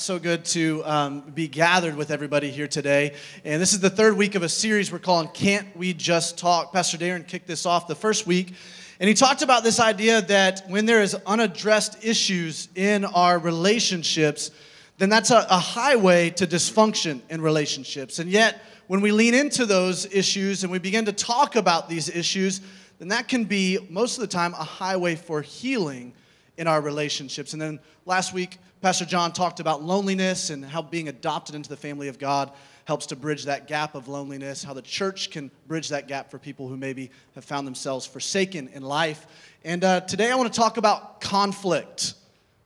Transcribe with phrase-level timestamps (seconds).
[0.00, 3.16] It's so good to um, be gathered with everybody here today.
[3.44, 6.72] And this is the third week of a series we're calling Can't We Just Talk?
[6.72, 8.54] Pastor Darren kicked this off the first week.
[8.98, 14.50] And he talked about this idea that when there is unaddressed issues in our relationships,
[14.96, 18.20] then that's a, a highway to dysfunction in relationships.
[18.20, 22.08] And yet, when we lean into those issues and we begin to talk about these
[22.08, 22.62] issues,
[23.00, 26.14] then that can be, most of the time, a highway for healing
[26.60, 27.54] in our relationships.
[27.54, 31.76] And then last week, Pastor John talked about loneliness and how being adopted into the
[31.76, 32.52] family of God
[32.84, 36.38] helps to bridge that gap of loneliness, how the church can bridge that gap for
[36.38, 39.26] people who maybe have found themselves forsaken in life.
[39.64, 42.12] And uh, today I want to talk about conflict.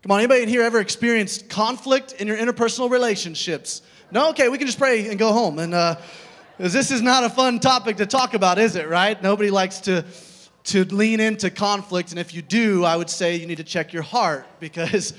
[0.02, 3.82] Come on, anybody in here ever experienced conflict in your interpersonal relationships?
[4.10, 4.30] No?
[4.30, 5.60] Okay, we can just pray and go home.
[5.60, 6.00] And uh,
[6.58, 9.22] this is not a fun topic to talk about, is it, right?
[9.22, 10.04] Nobody likes to
[10.64, 12.10] to lean into conflict.
[12.10, 15.14] And if you do, I would say you need to check your heart because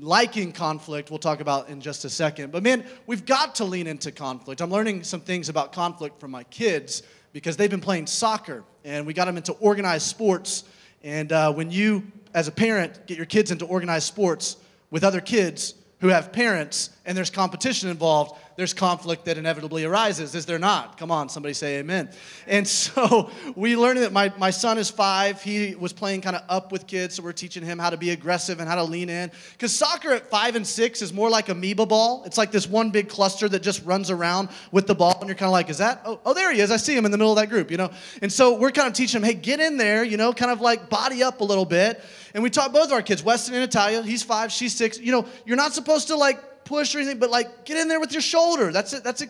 [0.00, 2.52] liking conflict, we'll talk about in just a second.
[2.52, 4.60] But man, we've got to lean into conflict.
[4.60, 9.06] I'm learning some things about conflict from my kids because they've been playing soccer and
[9.06, 10.64] we got them into organized sports.
[11.02, 14.56] And uh, when you, as a parent, get your kids into organized sports
[14.90, 20.34] with other kids who have parents and there's competition involved, there's conflict that inevitably arises,
[20.34, 20.98] is there not?
[20.98, 22.10] Come on, somebody say amen.
[22.46, 25.42] And so we learned that my, my son is five.
[25.42, 28.10] He was playing kind of up with kids, so we're teaching him how to be
[28.10, 29.30] aggressive and how to lean in.
[29.52, 32.22] Because soccer at five and six is more like amoeba ball.
[32.24, 35.36] It's like this one big cluster that just runs around with the ball, and you're
[35.36, 36.02] kind of like, is that?
[36.04, 36.70] Oh, oh, there he is.
[36.70, 37.90] I see him in the middle of that group, you know?
[38.20, 40.60] And so we're kind of teaching him, hey, get in there, you know, kind of
[40.60, 42.02] like body up a little bit.
[42.34, 44.98] And we taught both of our kids, Weston and Natalia, he's five, she's six.
[44.98, 48.00] You know, you're not supposed to like push or anything, but like get in there
[48.00, 48.72] with your shoulder.
[48.72, 49.04] That's it.
[49.04, 49.22] That's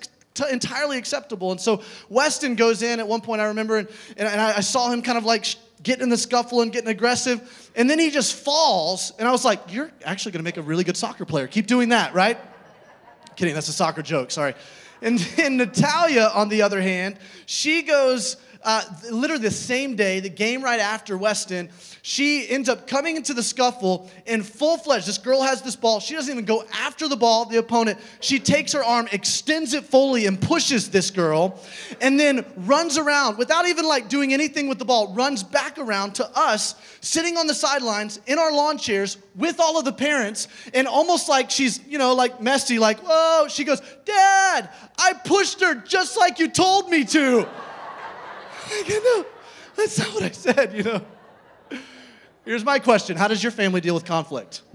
[0.51, 1.51] entirely acceptable.
[1.51, 4.91] And so Weston goes in at one point, I remember, and, and, I, I, saw
[4.91, 7.71] him kind of like sh- getting in the scuffle and getting aggressive.
[7.77, 9.13] And then he just falls.
[9.19, 11.47] And I was like, You're actually going to make a really good soccer player.
[11.47, 12.39] Keep doing that, right?
[13.37, 14.55] Kidding, that's a soccer joke, sorry.
[15.01, 20.29] And then Natalia, on the other hand, she goes uh, literally the same day, the
[20.29, 21.69] game right after Weston,
[22.03, 25.07] she ends up coming into the scuffle in full fledged.
[25.07, 26.01] This girl has this ball.
[26.01, 27.99] She doesn't even go after the ball, the opponent.
[28.21, 31.61] She takes her arm, extends it fully, and pushes this girl,
[32.01, 36.17] and then runs around without even like doing anything with the ball, runs back around
[36.17, 40.49] to us, sitting on the sidelines in our lawn chairs with all of the parents,
[40.75, 45.61] and almost like she's, you know, like messy, like, whoa, she goes, Dad, I pushed
[45.61, 47.49] her just like you told me to.
[48.89, 49.27] No,
[49.77, 51.03] that's not what I said, you know.
[52.45, 54.63] Here's my question How does your family deal with conflict?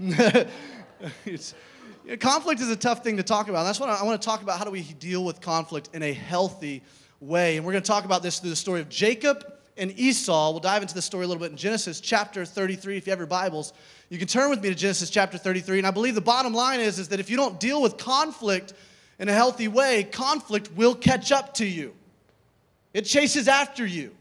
[2.20, 3.64] conflict is a tough thing to talk about.
[3.64, 4.58] That's what I, I want to talk about.
[4.58, 6.82] How do we deal with conflict in a healthy
[7.20, 7.56] way?
[7.56, 9.44] And we're going to talk about this through the story of Jacob
[9.76, 10.50] and Esau.
[10.50, 12.96] We'll dive into the story a little bit in Genesis chapter 33.
[12.96, 13.72] If you have your Bibles,
[14.08, 15.78] you can turn with me to Genesis chapter 33.
[15.78, 18.72] And I believe the bottom line is, is that if you don't deal with conflict
[19.18, 21.94] in a healthy way, conflict will catch up to you.
[22.94, 24.14] It chases after you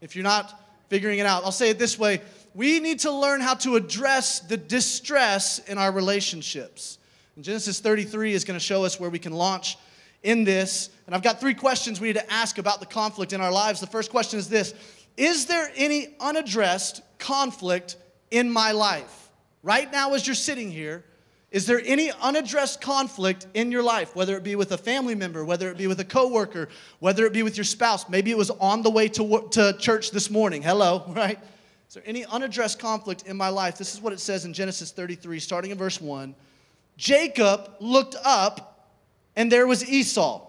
[0.00, 1.44] if you're not figuring it out.
[1.44, 2.20] I'll say it this way
[2.54, 6.96] we need to learn how to address the distress in our relationships.
[7.36, 9.76] And Genesis 33 is going to show us where we can launch
[10.22, 10.88] in this.
[11.04, 13.78] And I've got three questions we need to ask about the conflict in our lives.
[13.80, 14.72] The first question is this
[15.18, 17.96] Is there any unaddressed conflict
[18.30, 19.30] in my life?
[19.62, 21.04] Right now, as you're sitting here,
[21.56, 25.42] is there any unaddressed conflict in your life, whether it be with a family member,
[25.42, 26.68] whether it be with a coworker,
[26.98, 28.10] whether it be with your spouse?
[28.10, 30.60] Maybe it was on the way to, to church this morning.
[30.60, 31.38] Hello, right?
[31.88, 33.78] Is there any unaddressed conflict in my life?
[33.78, 36.34] This is what it says in Genesis 33, starting in verse 1.
[36.98, 38.90] Jacob looked up,
[39.34, 40.46] and there was Esau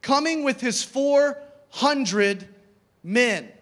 [0.00, 2.48] coming with his 400
[3.04, 3.52] men.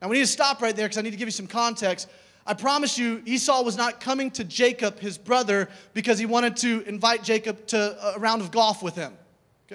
[0.00, 2.08] Now, we need to stop right there because I need to give you some context.
[2.46, 6.82] I promise you, Esau was not coming to Jacob, his brother, because he wanted to
[6.82, 9.16] invite Jacob to a round of golf with him.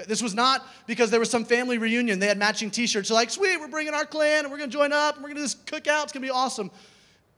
[0.05, 2.19] This was not because there was some family reunion.
[2.19, 3.09] They had matching t shirts.
[3.09, 5.37] Like, sweet, we're bringing our clan and we're going to join up and we're going
[5.37, 6.03] to this cookout.
[6.03, 6.69] It's going to be awesome.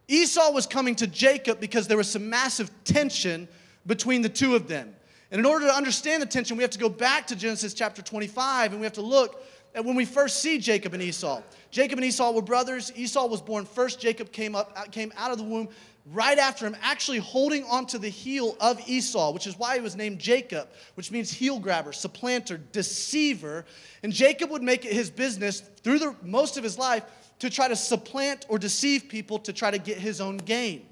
[0.08, 3.48] Esau was coming to Jacob because there was some massive tension
[3.86, 4.94] between the two of them.
[5.32, 8.02] And in order to understand the tension, we have to go back to Genesis chapter
[8.02, 9.44] 25 and we have to look
[9.76, 11.42] at when we first see Jacob and Esau.
[11.72, 12.92] Jacob and Esau were brothers.
[12.96, 14.00] Esau was born first.
[14.00, 15.70] Jacob came up came out of the womb
[16.12, 19.96] right after him, actually holding onto the heel of Esau, which is why he was
[19.96, 23.66] named Jacob, which means heel grabber, supplanter, deceiver.
[24.02, 27.04] And Jacob would make it his business through the most of his life
[27.40, 30.86] to try to supplant or deceive people to try to get his own gain.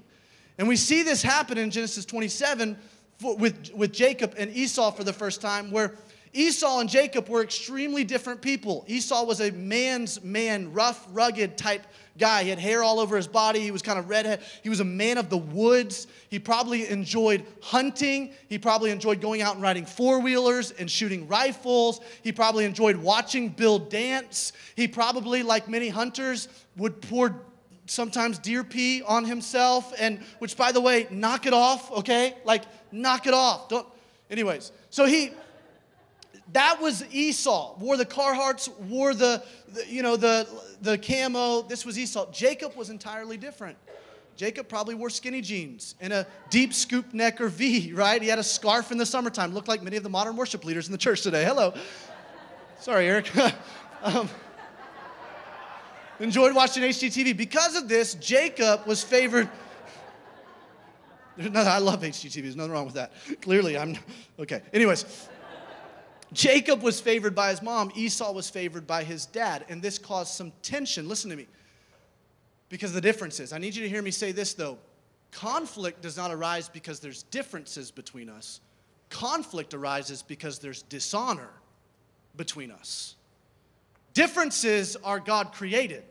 [0.56, 2.76] And we see this happen in Genesis 27
[3.20, 5.94] with, with Jacob and Esau for the first time, where
[6.32, 8.84] Esau and Jacob were extremely different people.
[8.86, 11.86] Esau was a man's man, rough, rugged type
[12.18, 12.42] guy.
[12.42, 13.60] He had hair all over his body.
[13.60, 14.42] He was kind of redhead.
[14.62, 16.06] He was a man of the woods.
[16.28, 18.32] He probably enjoyed hunting.
[18.48, 22.00] He probably enjoyed going out and riding four wheelers and shooting rifles.
[22.22, 24.52] He probably enjoyed watching Bill Dance.
[24.76, 27.42] He probably, like many hunters, would pour
[27.86, 32.64] sometimes deer pee on himself and which by the way knock it off okay like
[32.92, 33.86] knock it off don't
[34.30, 35.30] anyways so he
[36.52, 37.76] that was Esau.
[37.78, 40.48] Wore the Carhartts, wore the, the, you know the
[40.82, 41.62] the camo.
[41.62, 42.30] This was Esau.
[42.30, 43.76] Jacob was entirely different.
[44.36, 48.22] Jacob probably wore skinny jeans and a deep scoop neck or V, right?
[48.22, 49.52] He had a scarf in the summertime.
[49.52, 51.44] Looked like many of the modern worship leaders in the church today.
[51.44, 51.74] Hello.
[52.78, 53.32] Sorry, Eric.
[54.04, 54.28] um,
[56.20, 57.36] enjoyed watching HGTV.
[57.36, 59.48] Because of this, Jacob was favored.
[61.40, 62.42] No, I love HGTV.
[62.42, 63.12] There's nothing wrong with that.
[63.42, 63.96] Clearly, I'm
[64.40, 64.60] okay.
[64.72, 65.28] Anyways,
[66.32, 70.34] Jacob was favored by his mom, Esau was favored by his dad, and this caused
[70.34, 71.08] some tension.
[71.08, 71.46] Listen to me.
[72.68, 73.52] Because the differences.
[73.52, 74.78] I need you to hear me say this though.
[75.30, 78.60] Conflict does not arise because there's differences between us.
[79.10, 81.50] Conflict arises because there's dishonor
[82.36, 83.16] between us.
[84.14, 86.04] Differences are God created,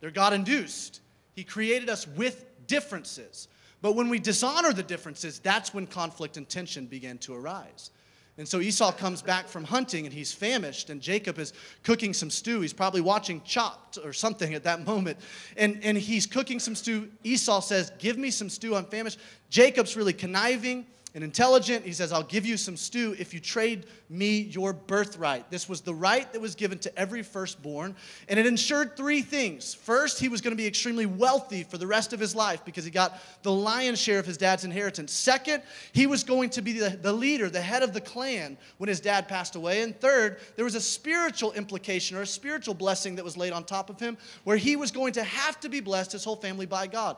[0.00, 1.00] they're God induced.
[1.34, 3.48] He created us with differences.
[3.82, 7.90] But when we dishonor the differences, that's when conflict and tension begin to arise.
[8.38, 12.28] And so Esau comes back from hunting and he's famished, and Jacob is cooking some
[12.28, 12.60] stew.
[12.60, 15.18] He's probably watching Chopped or something at that moment.
[15.56, 17.10] And, and he's cooking some stew.
[17.24, 19.18] Esau says, Give me some stew, I'm famished.
[19.48, 21.86] Jacob's really conniving and intelligent.
[21.86, 25.50] He says, I'll give you some stew if you trade me your birthright.
[25.50, 27.96] This was the right that was given to every firstborn,
[28.28, 29.72] and it ensured three things.
[29.72, 32.84] First, he was going to be extremely wealthy for the rest of his life because
[32.84, 35.10] he got the lion's share of his dad's inheritance.
[35.10, 38.88] Second, he was going to be the, the leader, the head of the clan when
[38.88, 39.80] his dad passed away.
[39.80, 43.64] And third, there was a spiritual implication or a spiritual blessing that was laid on
[43.64, 46.66] top of him where he was going to have to be blessed, his whole family,
[46.66, 47.16] by God.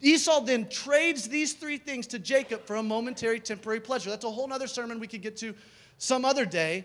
[0.00, 4.10] Esau then trades these three things to Jacob for a momentary, temporary pleasure.
[4.10, 5.54] That's a whole other sermon we could get to
[5.98, 6.84] some other day.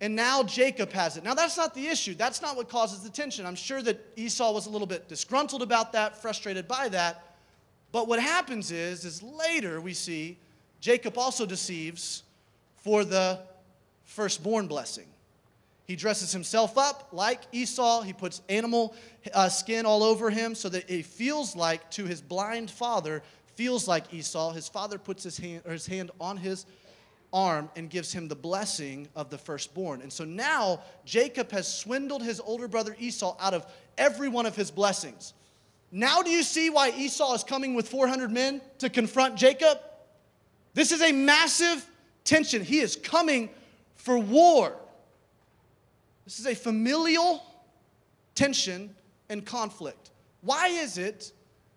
[0.00, 1.24] And now Jacob has it.
[1.24, 2.14] Now, that's not the issue.
[2.14, 3.44] That's not what causes the tension.
[3.44, 7.36] I'm sure that Esau was a little bit disgruntled about that, frustrated by that.
[7.90, 10.38] But what happens is, is later we see
[10.80, 12.22] Jacob also deceives
[12.76, 13.40] for the
[14.04, 15.06] firstborn blessing.
[15.88, 18.02] He dresses himself up like Esau.
[18.02, 18.94] He puts animal
[19.32, 23.22] uh, skin all over him so that it feels like to his blind father,
[23.54, 24.52] feels like Esau.
[24.52, 26.66] His father puts his hand, his hand on his
[27.32, 30.02] arm and gives him the blessing of the firstborn.
[30.02, 34.54] And so now Jacob has swindled his older brother Esau out of every one of
[34.54, 35.32] his blessings.
[35.90, 39.78] Now, do you see why Esau is coming with 400 men to confront Jacob?
[40.74, 41.88] This is a massive
[42.24, 42.62] tension.
[42.62, 43.48] He is coming
[43.94, 44.76] for war.
[46.28, 47.42] This is a familial
[48.34, 48.94] tension
[49.30, 50.10] and conflict.
[50.42, 51.32] Why is it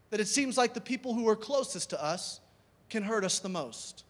[0.09, 2.41] that it seems like the people who are closest to us
[2.89, 4.03] can hurt us the most?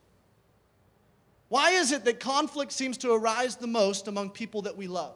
[1.49, 5.13] Why is it that conflict seems to arise the most among people that we love?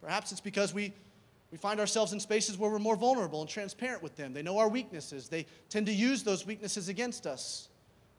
[0.00, 0.92] Perhaps it's because we,
[1.50, 4.32] we find ourselves in spaces where we're more vulnerable and transparent with them.
[4.32, 7.68] They know our weaknesses, they tend to use those weaknesses against us.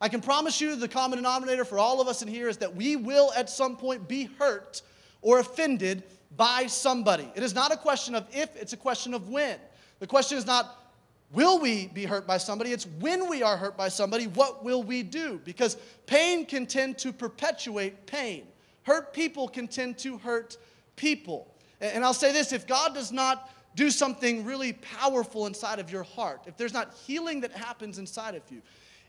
[0.01, 2.75] I can promise you the common denominator for all of us in here is that
[2.75, 4.81] we will at some point be hurt
[5.21, 6.03] or offended
[6.35, 7.29] by somebody.
[7.35, 9.57] It is not a question of if, it's a question of when.
[9.99, 10.93] The question is not,
[11.31, 12.71] will we be hurt by somebody?
[12.71, 15.41] It's when we are hurt by somebody, what will we do?
[15.43, 18.47] Because pain can tend to perpetuate pain.
[18.83, 20.57] Hurt people can tend to hurt
[20.95, 21.53] people.
[21.81, 26.03] And I'll say this if God does not do something really powerful inside of your
[26.03, 28.61] heart, if there's not healing that happens inside of you,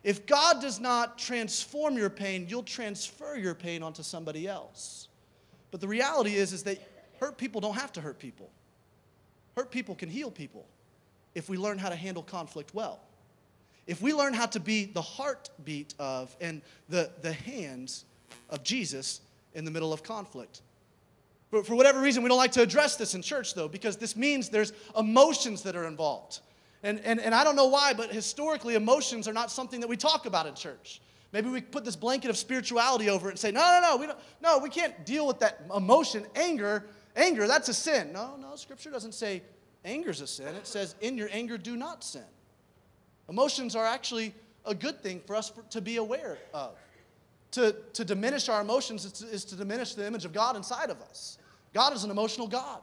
[0.02, 5.09] if God does not transform your pain, you'll transfer your pain onto somebody else.
[5.71, 6.79] But the reality is, is that
[7.21, 8.50] hurt people don't have to hurt people.
[9.57, 10.67] Hurt people can heal people
[11.35, 13.00] if we learn how to handle conflict well.
[13.87, 18.05] If we learn how to be the heartbeat of and the, the hands
[18.49, 19.21] of Jesus
[19.55, 20.62] in the middle of conflict.
[21.50, 24.15] But for whatever reason, we don't like to address this in church, though, because this
[24.15, 26.41] means there's emotions that are involved.
[26.83, 29.97] And, and, and I don't know why, but historically, emotions are not something that we
[29.97, 31.00] talk about in church.
[31.32, 34.06] Maybe we put this blanket of spirituality over it and say, no, no, no, we
[34.06, 36.87] don't, no, we can't deal with that emotion, anger.
[37.14, 38.12] Anger, that's a sin.
[38.12, 39.42] No, no, Scripture doesn't say
[39.84, 40.54] anger's a sin.
[40.56, 42.25] It says, in your anger, do not sin.
[43.28, 44.34] Emotions are actually
[44.64, 46.72] a good thing for us for, to be aware of.
[47.52, 50.90] To, to diminish our emotions is to, is to diminish the image of God inside
[50.90, 51.38] of us.
[51.72, 52.80] God is an emotional God.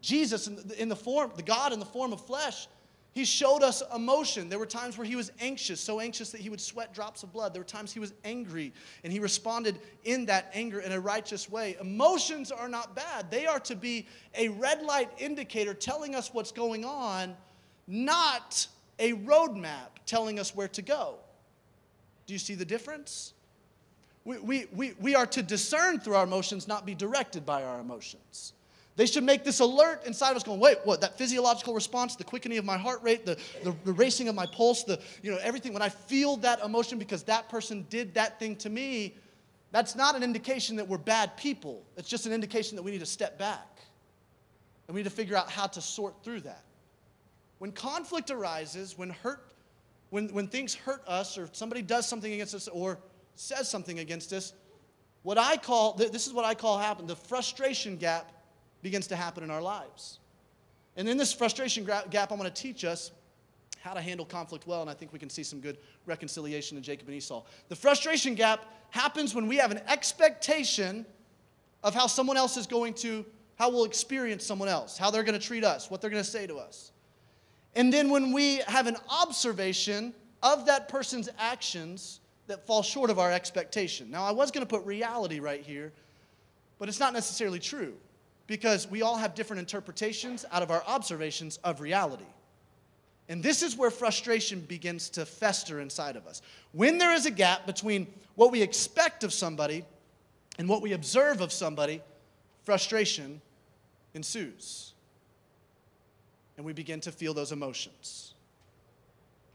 [0.00, 2.68] Jesus, in the, in the form, the God in the form of flesh,
[3.18, 4.48] he showed us emotion.
[4.48, 7.32] There were times where he was anxious, so anxious that he would sweat drops of
[7.32, 7.52] blood.
[7.52, 8.72] There were times he was angry,
[9.02, 11.76] and he responded in that anger in a righteous way.
[11.80, 14.06] Emotions are not bad, they are to be
[14.36, 17.36] a red light indicator telling us what's going on,
[17.88, 18.68] not
[19.00, 21.16] a roadmap telling us where to go.
[22.28, 23.32] Do you see the difference?
[24.24, 27.80] We, we, we, we are to discern through our emotions, not be directed by our
[27.80, 28.52] emotions.
[28.98, 31.00] They should make this alert inside of us going, wait, what?
[31.02, 34.44] That physiological response, the quickening of my heart rate, the, the, the, racing of my
[34.44, 35.72] pulse, the, you know, everything.
[35.72, 39.14] When I feel that emotion because that person did that thing to me,
[39.70, 41.84] that's not an indication that we're bad people.
[41.96, 43.78] It's just an indication that we need to step back.
[44.88, 46.64] And we need to figure out how to sort through that.
[47.60, 49.52] When conflict arises, when hurt,
[50.10, 52.98] when, when things hurt us, or somebody does something against us, or
[53.36, 54.54] says something against us,
[55.22, 58.32] what I call, this is what I call happen, the frustration gap
[58.82, 60.18] begins to happen in our lives.
[60.96, 63.12] And in this frustration gap, I'm going to teach us
[63.80, 66.82] how to handle conflict well, and I think we can see some good reconciliation in
[66.82, 67.44] Jacob and Esau.
[67.68, 71.06] The frustration gap happens when we have an expectation
[71.84, 73.24] of how someone else is going to,
[73.56, 76.28] how we'll experience someone else, how they're going to treat us, what they're going to
[76.28, 76.90] say to us.
[77.76, 83.18] And then when we have an observation of that person's actions that fall short of
[83.18, 84.10] our expectation.
[84.10, 85.92] Now, I was going to put reality right here,
[86.78, 87.94] but it's not necessarily true
[88.48, 92.24] because we all have different interpretations out of our observations of reality.
[93.28, 96.40] And this is where frustration begins to fester inside of us.
[96.72, 99.84] When there is a gap between what we expect of somebody
[100.58, 102.00] and what we observe of somebody,
[102.64, 103.42] frustration
[104.14, 104.94] ensues.
[106.56, 108.32] And we begin to feel those emotions.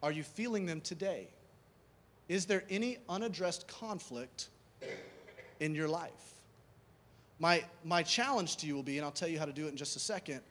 [0.04, 1.30] Are you feeling them today?
[2.30, 4.50] Is there any unaddressed conflict
[5.60, 6.33] in your life?
[7.40, 9.70] My, my challenge to you will be, and I'll tell you how to do it
[9.70, 10.42] in just a second,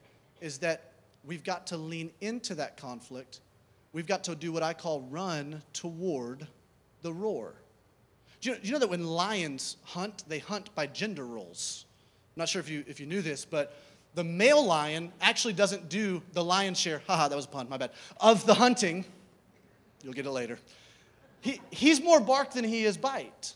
[0.41, 3.39] is that we've got to lean into that conflict.
[3.93, 6.47] We've got to do what I call run toward
[7.01, 7.53] the roar.
[8.41, 11.85] Do you, do you know that when lions hunt, they hunt by gender roles?
[12.35, 13.77] I'm not sure if you, if you knew this, but
[14.15, 17.77] the male lion actually doesn't do the lion's share, haha, that was a pun, my
[17.77, 19.05] bad, of the hunting.
[20.03, 20.59] You'll get it later.
[21.41, 23.55] He, he's more bark than he is bite.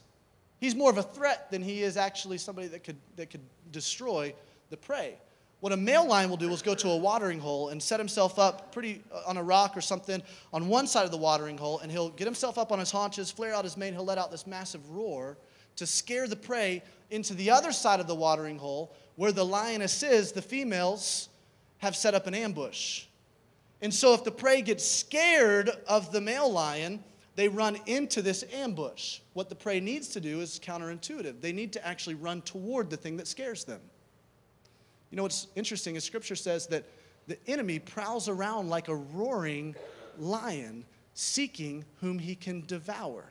[0.59, 4.33] He's more of a threat than he is actually somebody that could, that could destroy
[4.69, 5.17] the prey.
[5.59, 8.37] What a male lion will do is go to a watering hole and set himself
[8.37, 10.21] up pretty uh, on a rock or something
[10.53, 13.31] on one side of the watering hole, and he'll get himself up on his haunches,
[13.31, 15.37] flare out his mane, he'll let out this massive roar
[15.75, 20.03] to scare the prey into the other side of the watering hole where the lioness
[20.03, 21.29] is, the females
[21.79, 23.05] have set up an ambush.
[23.81, 27.03] And so if the prey gets scared of the male lion,
[27.37, 29.19] they run into this ambush.
[29.33, 31.39] What the prey needs to do is counterintuitive.
[31.39, 33.79] They need to actually run toward the thing that scares them.
[35.11, 36.83] You know what's interesting is scripture says that
[37.27, 39.75] the enemy prowls around like a roaring
[40.17, 43.23] lion, seeking whom he can devour.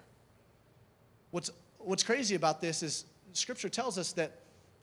[1.33, 4.39] What's, what's crazy about this is scripture tells us that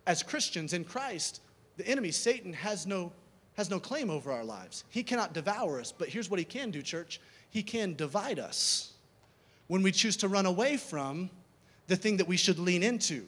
[0.06, 1.40] as Christians in Christ,
[1.78, 3.14] the enemy, Satan, has no,
[3.56, 4.84] has no claim over our lives.
[4.90, 8.93] He cannot devour us, but here's what he can do, church he can divide us
[9.74, 11.32] when we choose to run away from
[11.88, 13.26] the thing that we should lean into.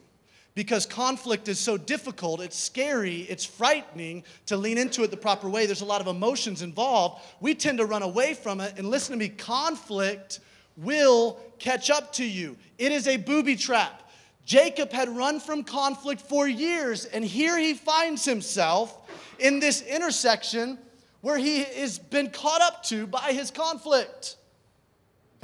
[0.54, 5.50] Because conflict is so difficult, it's scary, it's frightening to lean into it the proper
[5.50, 5.66] way.
[5.66, 7.24] There's a lot of emotions involved.
[7.42, 8.76] We tend to run away from it.
[8.78, 10.40] And listen to me conflict
[10.78, 12.58] will catch up to you.
[12.78, 14.08] It is a booby trap.
[14.46, 19.10] Jacob had run from conflict for years, and here he finds himself
[19.40, 20.78] in this intersection
[21.22, 24.38] where he has been caught up to by his conflict.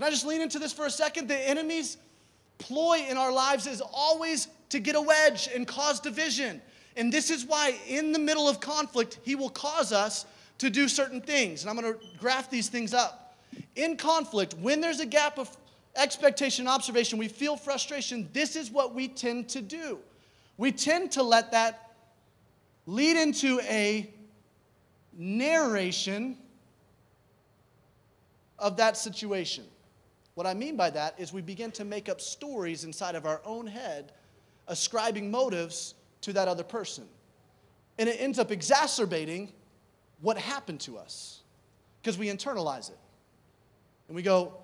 [0.01, 1.27] Can I just lean into this for a second?
[1.27, 1.97] The enemy's
[2.57, 6.59] ploy in our lives is always to get a wedge and cause division.
[6.97, 10.25] And this is why, in the middle of conflict, he will cause us
[10.57, 11.61] to do certain things.
[11.61, 13.37] And I'm going to graph these things up.
[13.75, 15.55] In conflict, when there's a gap of
[15.95, 18.27] expectation and observation, we feel frustration.
[18.33, 19.99] This is what we tend to do.
[20.57, 21.91] We tend to let that
[22.87, 24.11] lead into a
[25.13, 26.39] narration
[28.57, 29.65] of that situation.
[30.41, 33.43] What I mean by that is we begin to make up stories inside of our
[33.45, 34.11] own head,
[34.67, 37.03] ascribing motives to that other person.
[37.99, 39.53] And it ends up exacerbating
[40.19, 41.41] what happened to us
[42.01, 42.97] because we internalize it.
[44.07, 44.55] And we go,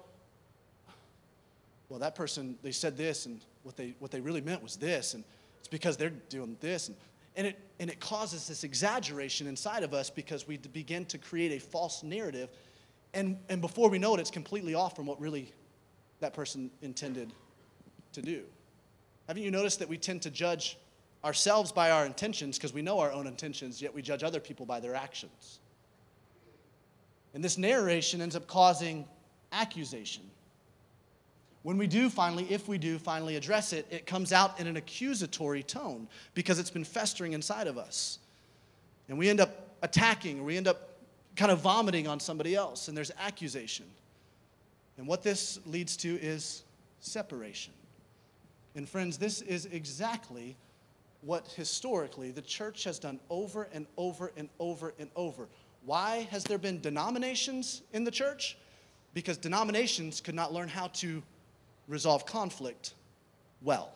[1.89, 5.13] well, that person, they said this, and what they, what they really meant was this,
[5.13, 5.23] and
[5.59, 6.87] it's because they're doing this.
[6.87, 6.97] And,
[7.35, 11.51] and, it, and it causes this exaggeration inside of us because we begin to create
[11.51, 12.49] a false narrative
[13.13, 15.51] and, and before we know it, it's completely off from what really
[16.19, 17.31] that person intended
[18.13, 18.43] to do.
[19.27, 20.77] Haven't you noticed that we tend to judge
[21.23, 24.65] ourselves by our intentions because we know our own intentions, yet we judge other people
[24.65, 25.59] by their actions?
[27.33, 29.05] And this narration ends up causing
[29.51, 30.23] accusation.
[31.63, 34.77] When we do finally, if we do finally address it, it comes out in an
[34.77, 38.19] accusatory tone because it's been festering inside of us.
[39.09, 40.97] And we end up attacking, we end up
[41.35, 43.85] kind of vomiting on somebody else, and there's accusation.
[44.97, 46.63] And what this leads to is
[46.99, 47.73] separation.
[48.75, 50.55] And friends, this is exactly
[51.21, 55.47] what historically the church has done over and over and over and over.
[55.85, 58.57] Why has there been denominations in the church?
[59.13, 61.23] Because denominations could not learn how to
[61.87, 62.93] resolve conflict
[63.61, 63.93] well.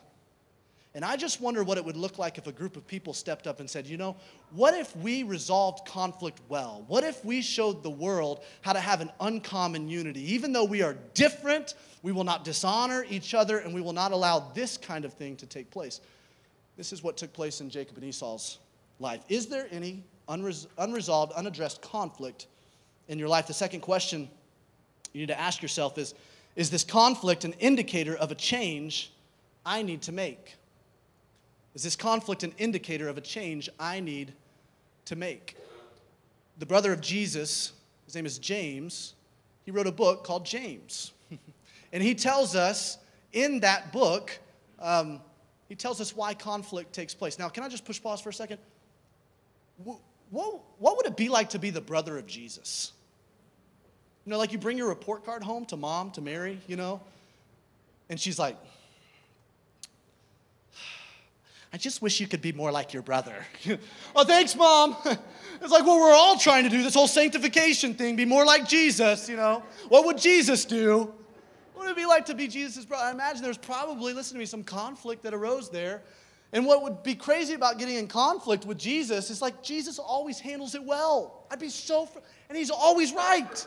[0.93, 3.48] And I just wonder what it would look like if a group of people stepped
[3.48, 4.17] up and said, you know,
[4.51, 6.83] what if we resolved conflict well?
[6.88, 10.33] What if we showed the world how to have an uncommon unity?
[10.33, 14.12] Even though we are different, we will not dishonor each other and we will not
[14.12, 16.01] allow this kind of thing to take place.
[16.75, 18.57] This is what took place in Jacob and Esau's
[19.00, 19.21] life.
[19.29, 22.48] Is there any unres- unresolved, unaddressed conflict
[23.07, 23.48] in your life?
[23.48, 24.29] The second question
[25.13, 26.15] you need to ask yourself is
[26.57, 29.13] Is this conflict an indicator of a change
[29.65, 30.55] I need to make?
[31.74, 34.34] Is this conflict an indicator of a change I need
[35.06, 35.56] to make?
[36.58, 37.74] The brother of Jesus,
[38.06, 39.16] his name is James,
[39.63, 41.13] he wrote a book called James.
[41.94, 42.98] and he tells us
[43.32, 44.38] in that book,
[44.80, 45.22] um,
[45.70, 47.40] he tells us why conflict takes place.
[47.40, 48.58] Now, can I just push pause for a second?
[49.78, 50.00] What,
[50.32, 52.92] what would it be like to be the brother of Jesus?
[54.25, 57.01] You know, like you bring your report card home to mom, to Mary, you know,
[58.10, 58.58] and she's like,
[61.74, 63.46] I just wish you could be more like your brother.
[64.16, 64.96] oh, thanks, mom.
[65.06, 68.68] it's like, well, we're all trying to do this whole sanctification thing, be more like
[68.68, 69.63] Jesus, you know.
[69.88, 71.13] What would Jesus do?
[71.74, 73.06] What would it be like to be Jesus' brother?
[73.06, 76.01] I imagine there's probably, listen to me, some conflict that arose there.
[76.54, 80.40] And what would be crazy about getting in conflict with Jesus is like Jesus always
[80.40, 81.46] handles it well.
[81.50, 83.66] I'd be so, fr- and he's always right.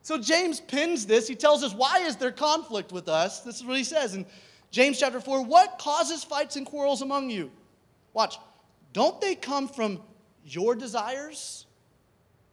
[0.00, 1.28] So James pins this.
[1.28, 3.40] He tells us, why is there conflict with us?
[3.40, 4.14] This is what he says.
[4.14, 4.24] And
[4.72, 7.52] James chapter 4 What causes fights and quarrels among you?
[8.14, 8.38] Watch.
[8.92, 10.00] Don't they come from
[10.44, 11.66] your desires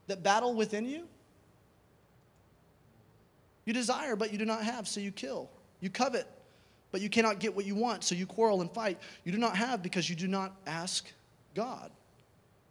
[0.07, 1.07] that battle within you?
[3.65, 5.49] You desire, but you do not have, so you kill.
[5.79, 6.27] You covet,
[6.91, 8.99] but you cannot get what you want, so you quarrel and fight.
[9.23, 11.11] You do not have because you do not ask
[11.55, 11.91] God.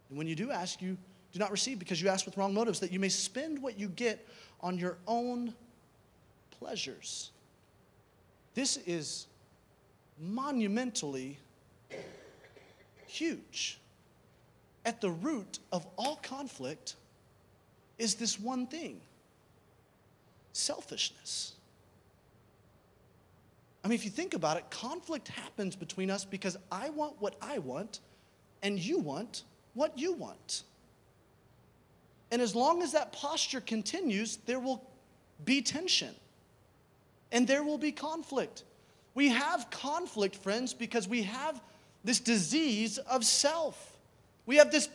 [0.09, 0.97] And when you do ask, you
[1.33, 3.89] do not receive because you ask with wrong motives, that you may spend what you
[3.89, 4.27] get
[4.61, 5.55] on your own
[6.59, 7.31] pleasures.
[8.55, 9.28] This is
[10.21, 11.39] monumentally
[13.07, 13.79] huge.
[14.85, 16.97] At the root of all conflict
[17.99, 19.01] is this one thing
[20.53, 21.53] selfishness.
[23.85, 27.37] I mean, if you think about it, conflict happens between us because I want what
[27.41, 28.01] I want
[28.63, 30.65] and you want what you want.
[32.31, 34.85] And as long as that posture continues, there will
[35.45, 36.15] be tension
[37.31, 38.65] and there will be conflict.
[39.19, 41.61] We have conflict, friends, because we have
[42.05, 43.99] this disease of self.
[44.47, 44.89] We have this,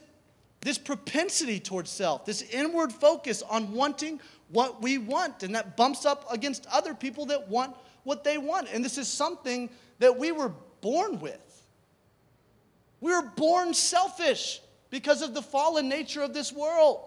[0.62, 6.06] this propensity towards self, this inward focus on wanting what we want, and that bumps
[6.06, 8.70] up against other people that want what they want.
[8.72, 11.62] And this is something that we were born with.
[13.02, 17.02] We were born selfish because of the fallen nature of this world.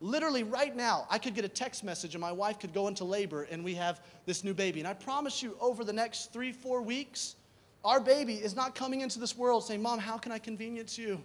[0.00, 3.04] Literally, right now, I could get a text message and my wife could go into
[3.04, 4.80] labor and we have this new baby.
[4.80, 7.36] And I promise you, over the next three, four weeks,
[7.84, 11.20] our baby is not coming into this world saying, Mom, how can I convenience you?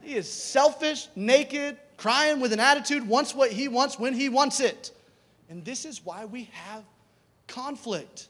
[0.00, 4.60] He is selfish, naked, crying with an attitude, wants what he wants when he wants
[4.60, 4.92] it.
[5.48, 6.84] And this is why we have
[7.48, 8.28] conflict.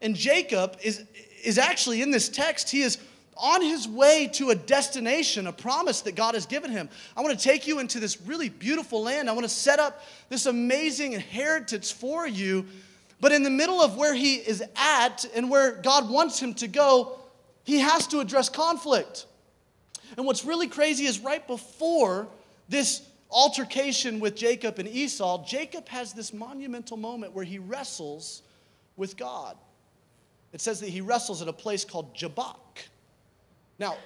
[0.00, 1.04] And Jacob is,
[1.44, 2.96] is actually in this text, he is
[3.40, 6.88] on his way to a destination, a promise that God has given him.
[7.16, 9.28] I want to take you into this really beautiful land.
[9.28, 12.66] I want to set up this amazing inheritance for you.
[13.20, 16.68] But in the middle of where he is at and where God wants him to
[16.68, 17.18] go,
[17.64, 19.26] he has to address conflict.
[20.16, 22.28] And what's really crazy is right before
[22.68, 28.42] this altercation with Jacob and Esau, Jacob has this monumental moment where he wrestles
[28.96, 29.56] with God.
[30.52, 32.80] It says that he wrestles at a place called Jabbok.
[33.80, 33.96] Now,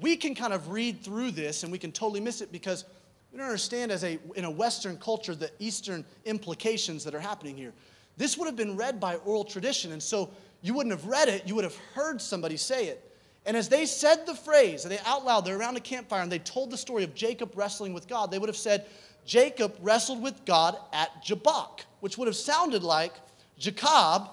[0.00, 2.84] we can kind of read through this and we can totally miss it because
[3.32, 7.56] we don't understand as a in a Western culture the Eastern implications that are happening
[7.56, 7.72] here.
[8.16, 10.30] This would have been read by oral tradition, and so
[10.62, 13.10] you wouldn't have read it, you would have heard somebody say it.
[13.44, 16.38] And as they said the phrase, they out loud, they're around a campfire, and they
[16.38, 18.86] told the story of Jacob wrestling with God, they would have said,
[19.26, 23.12] Jacob wrestled with God at Jabbok, which would have sounded like
[23.58, 24.28] Jacob,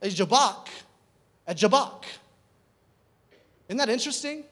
[0.00, 0.68] a Jabbok,
[1.46, 2.04] at Jabbok.
[3.68, 4.44] Isn't that interesting?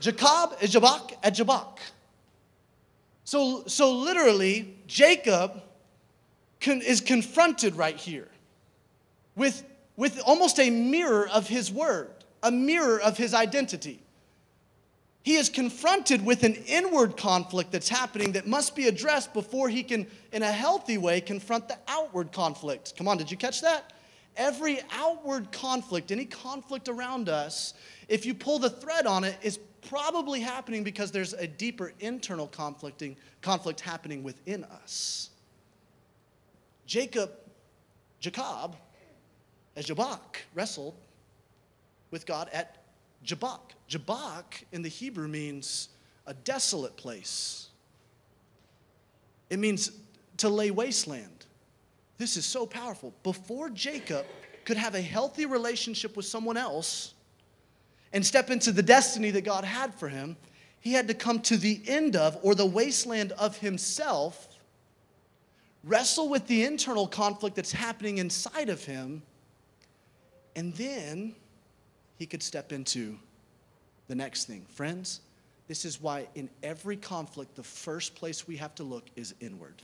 [0.00, 1.78] Jacob at Jabbok.
[3.24, 5.62] So, so literally, Jacob
[6.60, 8.28] con- is confronted right here
[9.34, 9.64] with,
[9.96, 12.10] with almost a mirror of his word,
[12.42, 14.00] a mirror of his identity.
[15.22, 19.82] He is confronted with an inward conflict that's happening that must be addressed before he
[19.82, 22.94] can, in a healthy way, confront the outward conflict.
[22.98, 23.90] Come on, did you catch that?
[24.36, 27.74] Every outward conflict, any conflict around us,
[28.08, 32.46] if you pull the thread on it, is probably happening because there's a deeper internal
[32.48, 35.30] conflicting, conflict happening within us.
[36.86, 37.30] Jacob,
[38.20, 38.76] Jacob,
[39.76, 40.94] as Jabbok wrestled
[42.10, 42.84] with God at
[43.24, 43.72] Jabbok.
[43.88, 45.88] Jabbok in the Hebrew means
[46.26, 47.68] a desolate place.
[49.50, 49.92] It means
[50.38, 51.33] to lay wasteland.
[52.24, 53.12] This is so powerful.
[53.22, 54.24] Before Jacob
[54.64, 57.12] could have a healthy relationship with someone else
[58.14, 60.38] and step into the destiny that God had for him,
[60.80, 64.48] he had to come to the end of or the wasteland of himself,
[65.82, 69.22] wrestle with the internal conflict that's happening inside of him,
[70.56, 71.34] and then
[72.16, 73.18] he could step into
[74.08, 74.64] the next thing.
[74.70, 75.20] Friends,
[75.68, 79.74] this is why in every conflict, the first place we have to look is inward.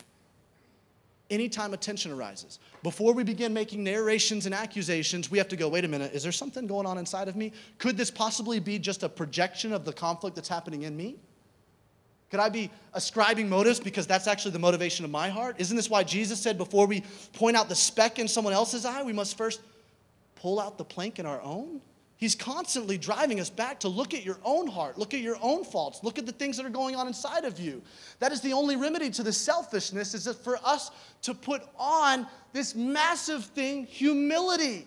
[1.31, 5.69] Anytime a tension arises, before we begin making narrations and accusations, we have to go,
[5.69, 7.53] wait a minute, is there something going on inside of me?
[7.79, 11.17] Could this possibly be just a projection of the conflict that's happening in me?
[12.31, 15.57] Could I be ascribing motives because that's actually the motivation of my heart?
[15.59, 19.03] Isn't this why Jesus said before we point out the speck in someone else's eye,
[19.03, 19.61] we must first
[20.37, 21.81] pull out the plank in our own?
[22.21, 25.65] He's constantly driving us back to look at your own heart, look at your own
[25.65, 27.81] faults, look at the things that are going on inside of you.
[28.19, 30.91] That is the only remedy to the selfishness is for us
[31.23, 34.87] to put on this massive thing, humility.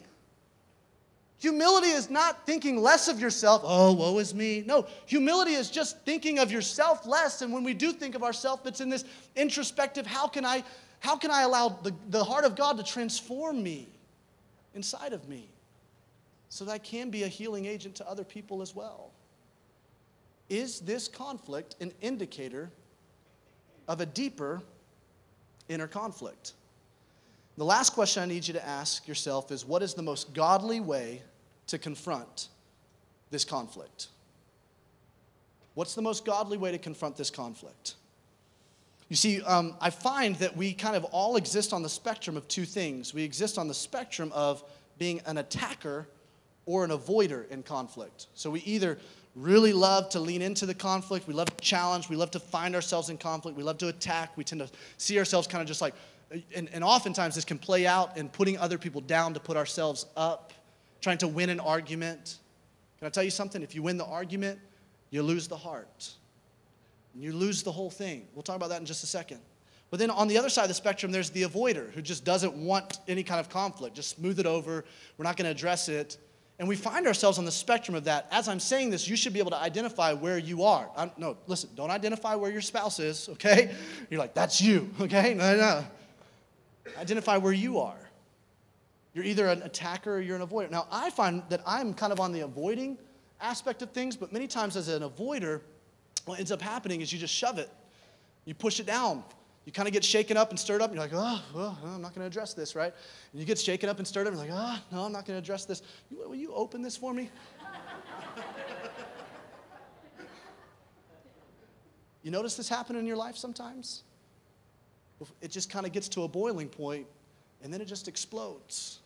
[1.39, 4.63] Humility is not thinking less of yourself, oh, woe is me.
[4.67, 7.41] No, humility is just thinking of yourself less.
[7.41, 10.63] And when we do think of ourselves, it's in this introspective, how can I,
[11.00, 13.88] how can I allow the, the heart of God to transform me
[14.76, 15.50] inside of me?
[16.54, 19.10] So that I can be a healing agent to other people as well.
[20.50, 22.70] Is this conflict an indicator
[23.88, 24.62] of a deeper
[25.68, 26.54] inner conflict?
[27.58, 30.80] The last question I need you to ask yourself is what is the most godly
[30.80, 31.24] way
[31.66, 32.50] to confront
[33.32, 34.10] this conflict?
[35.74, 37.96] What's the most godly way to confront this conflict?
[39.10, 42.48] You see, um, I find that we kind of all exist on the spectrum of
[42.48, 43.12] two things.
[43.12, 44.63] We exist on the spectrum of
[45.00, 46.08] being an attacker
[46.65, 48.28] or an avoider in conflict.
[48.34, 48.97] So we either
[49.36, 52.76] really love to lean into the conflict, we love to challenge, we love to find
[52.76, 55.82] ourselves in conflict, we love to attack, we tend to see ourselves kind of just
[55.82, 55.95] like,
[56.56, 60.06] and, and oftentimes this can play out in putting other people down to put ourselves
[60.15, 60.54] up,
[61.02, 62.38] trying to win an argument.
[62.99, 63.62] Can I tell you something?
[63.62, 64.60] If you win the argument,
[65.10, 66.12] you lose the heart.
[67.15, 68.28] You lose the whole thing.
[68.34, 69.39] We'll talk about that in just a second.
[69.91, 72.56] But then on the other side of the spectrum, there's the avoider who just doesn't
[72.56, 73.95] want any kind of conflict.
[73.95, 74.86] Just smooth it over.
[75.17, 76.17] We're not going to address it.
[76.63, 78.26] And we find ourselves on the spectrum of that.
[78.32, 80.89] As I'm saying this, you should be able to identify where you are.
[80.95, 83.76] I'm, no, listen, don't identify where your spouse is, okay?
[84.10, 85.34] You're like, that's you, okay?
[85.34, 85.86] No, no.
[86.97, 87.99] Identify where you are.
[89.13, 90.71] You're either an attacker or you're an avoider.
[90.71, 92.97] Now, I find that I'm kind of on the avoiding
[93.41, 95.60] aspect of things, but many times as an avoider,
[96.23, 97.69] what ends up happening is you just shove it,
[98.45, 99.26] you push it down
[99.65, 102.02] you kind of get shaken up and stirred up, and you're like, oh, well, I'm
[102.02, 102.93] not going to address this, right?
[103.32, 105.26] And you get shaken up and stirred up, and you're like, oh, no, I'm not
[105.26, 105.82] going to address this.
[106.12, 107.30] Will you open this for me?
[112.23, 114.04] you notice this happen in your life sometimes?
[115.39, 117.08] It just kind of gets to a boiling point,
[117.63, 118.99] and then it just explodes.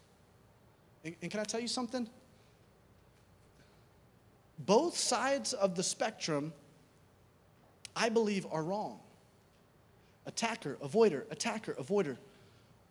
[1.06, 2.10] And, and can I tell you something?
[4.58, 6.52] Both sides of the spectrum,
[7.96, 9.02] I believe, are wrong
[10.28, 12.18] attacker, avoider, attacker, avoider.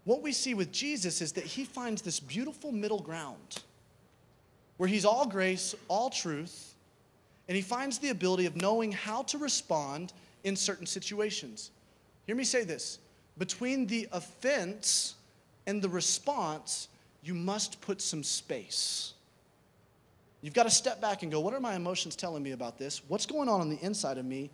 [0.05, 3.62] What we see with Jesus is that he finds this beautiful middle ground
[4.77, 6.75] where he's all grace, all truth,
[7.49, 10.12] and he finds the ability of knowing how to respond
[10.44, 11.70] in certain situations.
[12.27, 12.99] Hear me say this
[13.38, 15.14] between the offense
[15.66, 16.88] and the response,
[17.22, 19.12] you must put some space.
[20.42, 23.03] You've got to step back and go, what are my emotions telling me about this?
[23.09, 24.51] What's going on on the inside of me?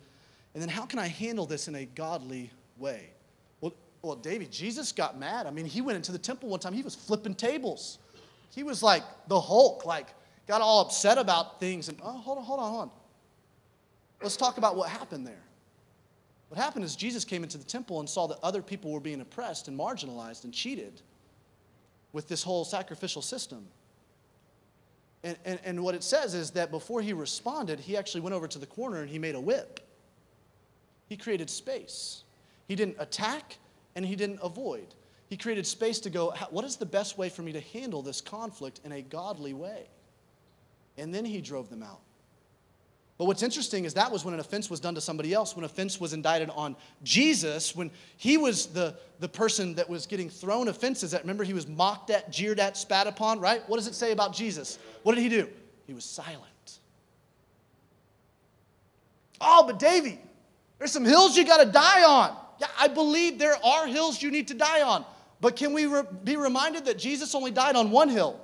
[0.53, 3.09] And then how can I handle this in a godly way.
[3.61, 5.47] Well, well, David, Jesus got mad.
[5.47, 7.99] I mean, he went into the temple one time, he was flipping tables.
[8.53, 10.07] He was like the Hulk, like
[10.47, 11.89] got all upset about things.
[11.89, 12.91] And oh, hold on, hold on, hold on.
[14.21, 15.43] Let's talk about what happened there.
[16.49, 19.21] What happened is Jesus came into the temple and saw that other people were being
[19.21, 21.01] oppressed and marginalized and cheated
[22.11, 23.65] with this whole sacrificial system.
[25.23, 28.47] And, and, and what it says is that before he responded, he actually went over
[28.47, 29.79] to the corner and he made a whip.
[31.07, 32.22] He created space.
[32.67, 33.57] He didn't attack
[33.95, 34.93] and he didn't avoid.
[35.29, 38.21] He created space to go, what is the best way for me to handle this
[38.21, 39.87] conflict in a godly way?
[40.97, 42.01] And then he drove them out.
[43.17, 45.63] But what's interesting is that was when an offense was done to somebody else, when
[45.65, 50.67] offense was indicted on Jesus, when he was the, the person that was getting thrown
[50.67, 51.21] offenses at.
[51.21, 53.61] Remember, he was mocked at, jeered at, spat upon, right?
[53.69, 54.79] What does it say about Jesus?
[55.03, 55.47] What did he do?
[55.85, 56.79] He was silent.
[59.39, 60.19] Oh, but Davy,
[60.79, 62.35] there's some hills you got to die on.
[62.59, 65.05] Yeah, I believe there are hills you need to die on.
[65.41, 68.39] But can we re- be reminded that Jesus only died on one hill?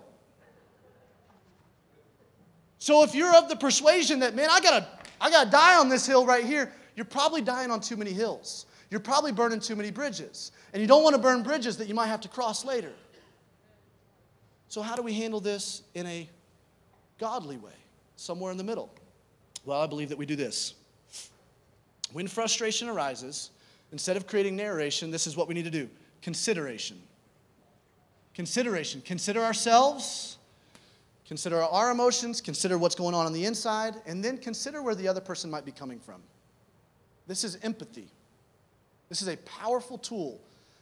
[2.79, 4.87] So if you're of the persuasion that, man, I gotta,
[5.19, 8.65] I gotta die on this hill right here, you're probably dying on too many hills.
[8.89, 10.51] You're probably burning too many bridges.
[10.73, 12.91] And you don't want to burn bridges that you might have to cross later.
[14.67, 16.29] So, how do we handle this in a
[17.19, 17.71] godly way?
[18.15, 18.89] Somewhere in the middle.
[19.65, 20.73] Well, I believe that we do this.
[22.11, 23.51] When frustration arises,
[23.91, 25.89] instead of creating narration, this is what we need to do
[26.21, 27.01] consideration.
[28.33, 29.01] Consideration.
[29.01, 30.37] Consider ourselves
[31.29, 35.07] Consider our emotions, consider what's going on on the inside, and then consider where the
[35.07, 36.23] other person might be coming from.
[37.27, 38.07] This is empathy.
[39.09, 40.41] This is a powerful tool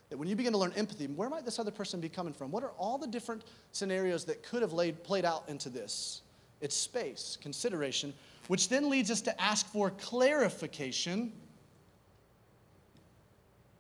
[0.10, 2.50] that when you begin to learn empathy, where might this other person be coming from?
[2.50, 3.44] What are all the different
[3.74, 6.22] scenarios that could have laid, played out into this?
[6.62, 8.14] It's space, consideration,
[8.48, 11.34] which then leads us to ask for clarification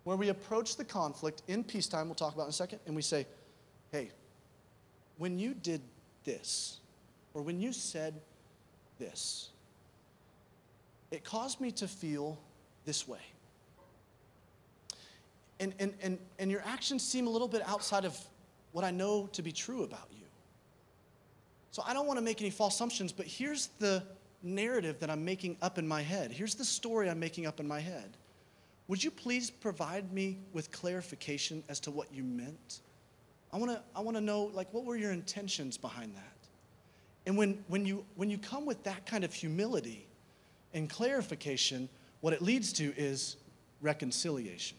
[0.07, 3.01] where we approach the conflict in peacetime, we'll talk about in a second, and we
[3.01, 3.27] say,
[3.91, 4.09] hey,
[5.17, 5.81] when you did
[6.23, 6.77] this,
[7.33, 8.13] or when you said
[8.99, 9.49] this,
[11.11, 12.39] it caused me to feel
[12.85, 13.19] this way.
[15.59, 18.17] And, and, and, and your actions seem a little bit outside of
[18.71, 20.23] what I know to be true about you.
[21.71, 24.01] So I don't want to make any false assumptions, but here's the
[24.41, 26.31] narrative that I'm making up in my head.
[26.31, 28.15] Here's the story I'm making up in my head.
[28.87, 32.81] Would you please provide me with clarification as to what you meant?
[33.51, 36.37] I want to I want to know like what were your intentions behind that?
[37.25, 40.07] And when when you when you come with that kind of humility
[40.73, 41.89] and clarification,
[42.21, 43.37] what it leads to is
[43.81, 44.77] reconciliation.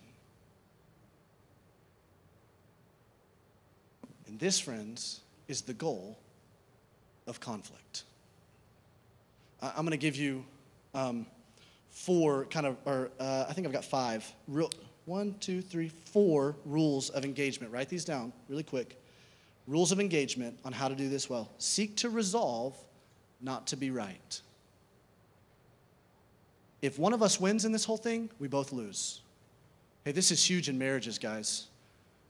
[4.26, 6.18] And this, friends, is the goal
[7.26, 8.04] of conflict.
[9.60, 10.44] I'm going to give you
[10.94, 11.26] um,
[11.90, 14.70] four kind of, or uh, I think I've got five real,
[15.04, 17.72] one, two, three, four rules of engagement.
[17.72, 19.00] Write these down really quick.
[19.66, 21.50] Rules of engagement on how to do this well.
[21.58, 22.76] Seek to resolve,
[23.40, 24.40] not to be right.
[26.80, 29.22] If one of us wins in this whole thing, we both lose.
[30.04, 31.66] Hey, this is huge in marriages, guys.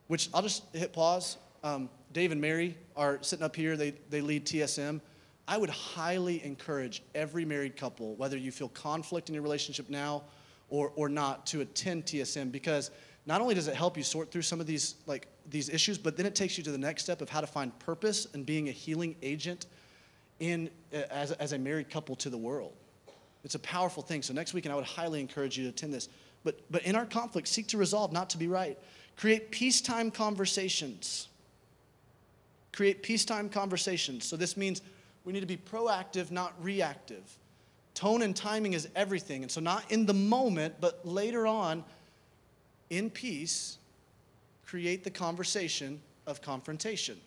[0.07, 1.37] Which I'll just hit pause.
[1.63, 5.01] Um, Dave and Mary are sitting up here, they, they lead TSM.
[5.49, 10.25] I would highly encourage every married couple, whether you feel conflict in your relationship now
[10.69, 12.91] or, or not to attend TSM because
[13.25, 16.19] not only does it help you sort through some of these like these issues, but
[16.19, 18.69] then it takes you to the next step of how to find purpose and being
[18.69, 19.67] a healing agent
[20.39, 22.75] in as, as a married couple to the world.
[23.43, 24.21] It's a powerful thing.
[24.21, 26.11] So next weekend, I would highly encourage you to attend this.
[26.45, 28.79] But but in our conflict, seek to resolve, not to be right.
[29.17, 31.29] Create peacetime conversations.
[32.73, 34.27] Create peacetime conversations.
[34.27, 34.83] So this means
[35.25, 37.23] we need to be proactive, not reactive.
[37.95, 39.43] Tone and timing is everything.
[39.43, 41.85] And so, not in the moment, but later on,
[42.91, 43.79] in peace,
[44.65, 47.19] create the conversation of confrontation.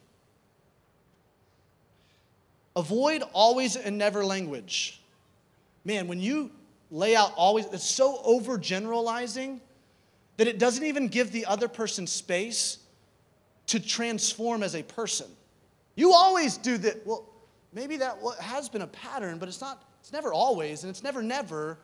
[2.76, 5.02] Avoid always and never language.
[5.84, 6.52] Man, when you
[6.90, 9.60] lay out always, it's so overgeneralizing
[10.38, 12.78] that it doesn't even give the other person space
[13.68, 15.28] to transform as a person.
[15.96, 17.06] You always do that.
[17.06, 17.26] Well,
[17.74, 21.22] maybe that has been a pattern, but it's not it's never always, and it's never
[21.22, 21.78] never.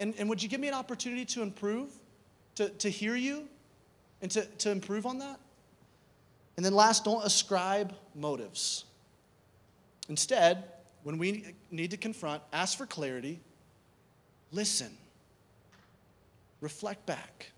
[0.00, 1.90] And, and would you give me an opportunity to improve,
[2.54, 3.48] to, to hear you,
[4.22, 5.40] and to, to improve on that?
[6.56, 8.84] And then last, don't ascribe motives.
[10.08, 10.64] Instead,
[11.02, 13.40] when we need to confront, ask for clarity,
[14.52, 14.96] listen,
[16.60, 17.50] reflect back,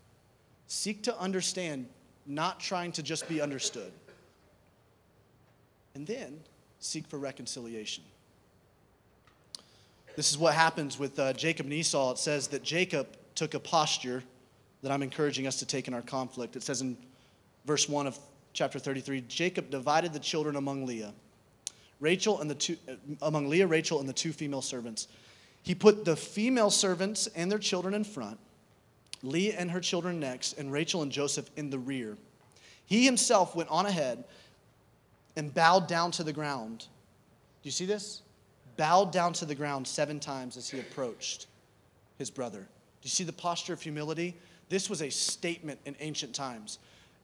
[0.67, 1.87] seek to understand,
[2.25, 3.91] not trying to just be understood.
[5.95, 6.39] And then
[6.81, 8.03] seek for reconciliation.
[10.15, 12.11] This is what happens with uh, Jacob and Esau.
[12.11, 14.23] It says that Jacob took a posture
[14.81, 16.55] that I'm encouraging us to take in our conflict.
[16.55, 16.97] It says in
[17.65, 18.19] verse 1 of
[18.51, 21.13] chapter 33 Jacob divided the children among Leah.
[21.99, 25.07] Rachel and the two, uh, among Leah, Rachel, and the two female servants.
[25.61, 28.39] He put the female servants and their children in front,
[29.21, 32.17] Leah and her children next, and Rachel and Joseph in the rear.
[32.85, 34.23] He himself went on ahead
[35.35, 36.79] and bowed down to the ground.
[37.61, 38.21] Do you see this?
[38.77, 41.47] bowed down to the ground seven times as he approached
[42.17, 42.59] his brother.
[42.59, 44.35] Do you see the posture of humility?
[44.69, 46.79] This was a statement in ancient times.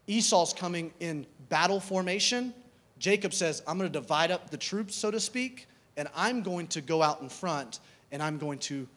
[0.08, 2.54] Esau's coming in battle formation.
[3.00, 5.68] Jacob says, I'm going to divide up the troops, so to speak,
[5.98, 7.80] and I'm going to go out in front
[8.12, 8.88] and I'm going to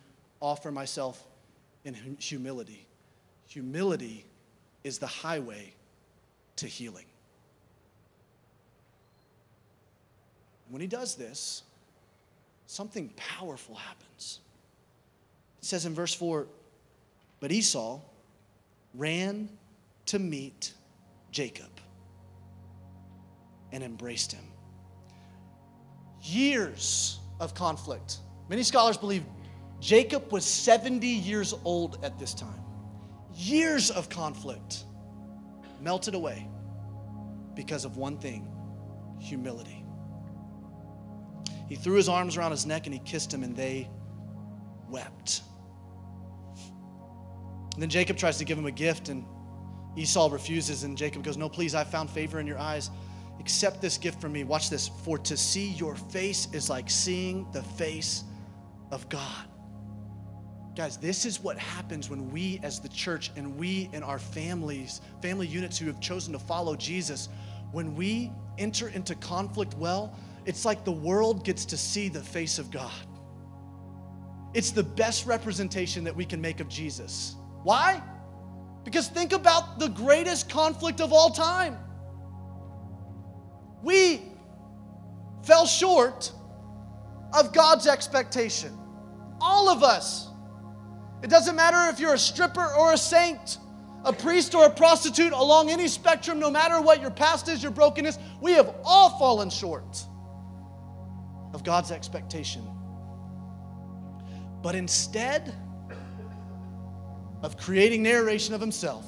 [0.40, 1.23] offer myself
[1.85, 2.87] in humility.
[3.49, 4.25] Humility
[4.85, 5.75] is the highway
[6.57, 7.07] to healing.
[10.70, 11.64] When he does this,
[12.66, 14.38] something powerful happens.
[15.59, 16.46] It says in verse 4
[17.40, 18.00] But Esau
[18.94, 19.48] ran
[20.06, 20.72] to meet
[21.33, 21.70] Jacob
[23.72, 24.44] and embraced him.
[26.22, 28.18] Years of conflict.
[28.48, 29.24] Many scholars believe
[29.80, 32.62] Jacob was 70 years old at this time.
[33.35, 34.85] Years of conflict
[35.80, 36.46] melted away
[37.54, 38.46] because of one thing
[39.18, 39.79] humility.
[41.70, 43.88] He threw his arms around his neck and he kissed him, and they
[44.90, 45.42] wept.
[47.74, 49.24] And then Jacob tries to give him a gift, and
[49.96, 52.90] Esau refuses, and Jacob goes, No, please, I found favor in your eyes.
[53.38, 54.42] Accept this gift from me.
[54.42, 54.88] Watch this.
[54.88, 58.24] For to see your face is like seeing the face
[58.90, 59.46] of God.
[60.76, 65.02] Guys, this is what happens when we, as the church, and we in our families,
[65.22, 67.28] family units who have chosen to follow Jesus,
[67.70, 72.59] when we enter into conflict well, it's like the world gets to see the face
[72.59, 72.92] of God.
[74.55, 77.37] It's the best representation that we can make of Jesus.
[77.62, 78.03] Why?
[78.85, 81.76] Because think about the greatest conflict of all time.
[83.83, 84.22] We
[85.44, 86.33] fell short
[87.33, 88.76] of God's expectation.
[89.40, 90.29] All of us.
[91.22, 93.59] It doesn't matter if you're a stripper or a saint,
[94.05, 97.72] a priest or a prostitute, along any spectrum, no matter what your past is, your
[97.72, 100.07] brokenness, we have all fallen short
[101.52, 102.66] of God's expectation.
[104.62, 105.54] But instead
[107.42, 109.06] of creating narration of himself,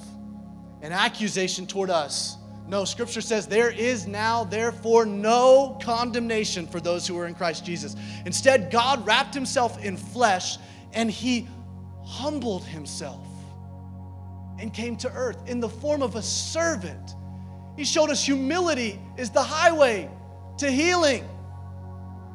[0.81, 7.07] an accusation toward us, no, Scripture says there is now, therefore, no condemnation for those
[7.07, 7.97] who are in Christ Jesus.
[8.25, 10.59] Instead, God wrapped himself in flesh
[10.93, 11.49] and he
[12.05, 13.27] humbled himself
[14.59, 17.15] and came to earth in the form of a servant.
[17.77, 20.09] He showed us humility is the highway
[20.59, 21.29] to healing.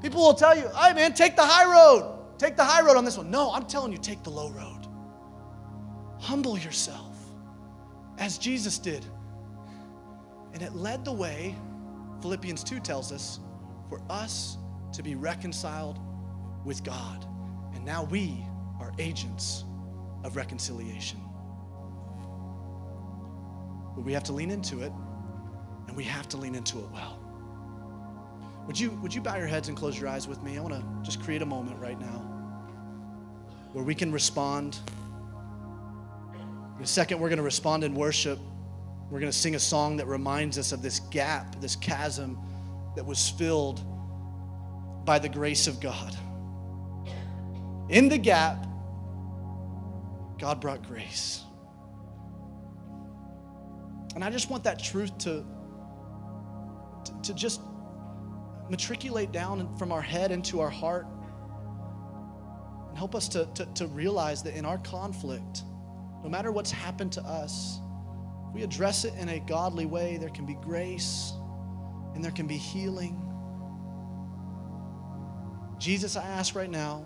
[0.01, 2.13] People will tell you, hey man, take the high road.
[2.37, 3.31] Take the high road on this one.
[3.31, 4.87] No, I'm telling you, take the low road.
[6.19, 7.15] Humble yourself
[8.19, 9.05] as Jesus did.
[10.53, 11.55] And it led the way,
[12.21, 13.39] Philippians 2 tells us,
[13.89, 14.57] for us
[14.93, 15.99] to be reconciled
[16.65, 17.25] with God.
[17.73, 18.43] And now we
[18.79, 19.65] are agents
[20.23, 21.19] of reconciliation.
[23.95, 24.91] But we have to lean into it,
[25.87, 27.16] and we have to lean into it well.
[28.67, 30.57] Would you, would you bow your heads and close your eyes with me?
[30.57, 32.19] I want to just create a moment right now
[33.71, 34.77] where we can respond.
[36.77, 38.39] In a second, we're going to respond in worship.
[39.09, 42.37] We're going to sing a song that reminds us of this gap, this chasm
[42.95, 43.81] that was filled
[45.05, 46.15] by the grace of God.
[47.87, 48.67] In the gap,
[50.37, 51.41] God brought grace.
[54.13, 55.45] And I just want that truth to,
[57.05, 57.61] to, to just
[58.69, 61.07] matriculate down from our head into our heart
[62.89, 65.63] and help us to, to, to realize that in our conflict,
[66.23, 67.79] no matter what's happened to us,
[68.49, 71.33] if we address it in a godly way, there can be grace
[72.15, 73.23] and there can be healing.
[75.77, 77.05] Jesus, I ask right now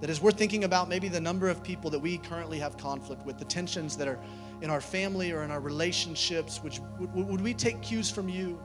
[0.00, 3.24] that as we're thinking about maybe the number of people that we currently have conflict
[3.26, 4.20] with, the tensions that are
[4.60, 8.60] in our family or in our relationships, which would, would we take cues from you?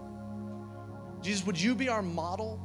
[1.21, 2.60] Jesus, would you be our model?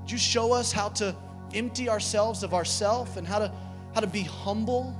[0.00, 1.14] Would you show us how to
[1.54, 3.52] empty ourselves of ourself and how to,
[3.94, 4.96] how to be humble,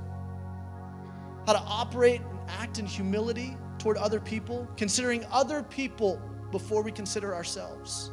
[1.47, 6.21] how to operate and act in humility toward other people, considering other people
[6.51, 8.11] before we consider ourselves?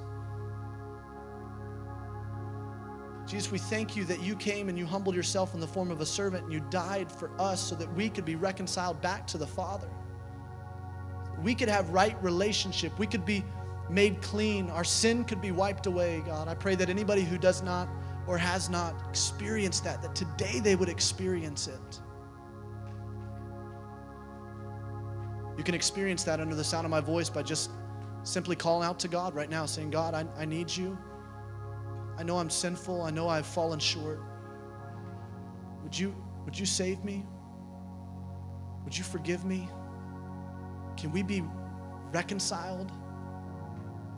[3.28, 6.00] Jesus, we thank you that you came and you humbled yourself in the form of
[6.00, 9.36] a servant and you died for us so that we could be reconciled back to
[9.36, 9.90] the Father.
[11.42, 12.98] We could have right relationship.
[12.98, 13.44] We could be
[13.90, 14.70] made clean.
[14.70, 16.48] Our sin could be wiped away, God.
[16.48, 17.88] I pray that anybody who does not
[18.26, 22.00] or has not experienced that, that today they would experience it.
[25.56, 27.70] You can experience that under the sound of my voice by just
[28.22, 30.96] simply calling out to God right now, saying, God, I, I need you.
[32.18, 33.02] I know I'm sinful.
[33.02, 34.20] I know I've fallen short.
[35.82, 36.14] Would you,
[36.44, 37.24] would you save me?
[38.84, 39.68] Would you forgive me?
[40.96, 41.42] Can we be
[42.12, 42.92] reconciled?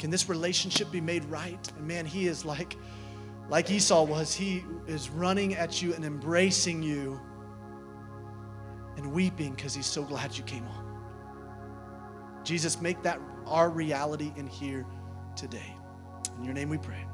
[0.01, 1.73] Can this relationship be made right?
[1.77, 2.77] And man, he is like,
[3.51, 7.21] like Esau was, he is running at you and embracing you
[8.97, 10.87] and weeping because he's so glad you came home.
[12.45, 14.87] Jesus, make that our reality in here
[15.37, 15.77] today.
[16.39, 17.05] In your name we pray.